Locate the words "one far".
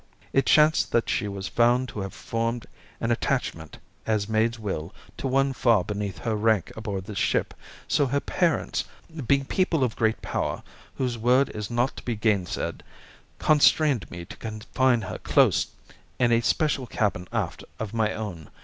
5.27-5.83